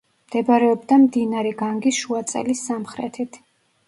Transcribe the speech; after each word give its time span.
მდებარეობდა 0.29 0.95
მდინარე 1.03 1.51
განგის 1.59 1.99
შუა 2.05 2.21
წელის 2.31 2.63
სამხრეთით. 2.71 3.39